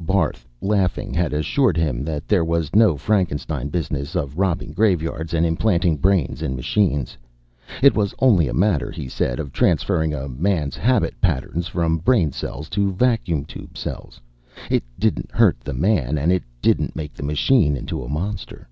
[0.00, 5.46] Barth, laughing, had assured him that there was no Frankenstein business of robbing graveyards and
[5.46, 7.16] implanting brains in machines.
[7.80, 12.32] It was only a matter, he said, of transferring a man's habit patterns from brain
[12.32, 14.20] cells to vacuum tube cells.
[14.68, 18.68] It didn't hurt the man and it didn't make the machine into a monster.